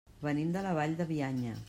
[0.27, 1.57] Venim de la Vall de Bianya.